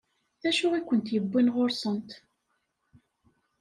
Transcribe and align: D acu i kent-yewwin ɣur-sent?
D 0.41 0.43
acu 0.49 0.67
i 0.73 0.81
kent-yewwin 0.81 1.51
ɣur-sent? 1.55 2.09